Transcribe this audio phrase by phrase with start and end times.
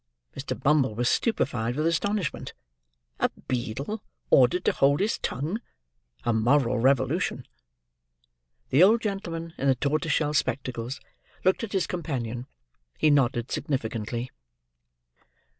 [0.35, 0.59] Mr.
[0.59, 2.55] Bumble was stupefied with astonishment.
[3.19, 5.61] A beadle ordered to hold his tongue!
[6.23, 7.47] A moral revolution!
[8.71, 10.99] The old gentleman in the tortoise shell spectacles
[11.43, 12.47] looked at his companion,
[12.97, 14.31] he nodded significantly.